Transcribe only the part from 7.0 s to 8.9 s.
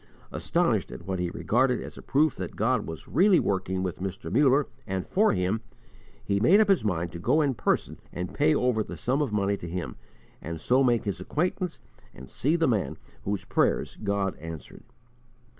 to go in person and pay over